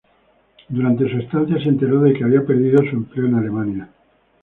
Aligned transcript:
Durante 0.67 1.07
su 1.11 1.19
estancia 1.19 1.61
se 1.61 1.69
enteró 1.69 2.01
de 2.01 2.13
que 2.15 2.23
había 2.23 2.43
perdido 2.43 2.79
su 2.89 2.95
empleo 2.95 3.27
en 3.27 3.35
Alemania. 3.35 3.89